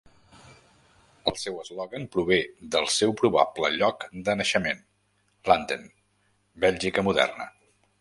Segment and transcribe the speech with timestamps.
[1.31, 2.39] El seu eslògan prové
[2.77, 4.85] del seu probable lloc de naixement:
[5.53, 5.89] Landen,
[6.69, 7.53] Bèlgica moderna.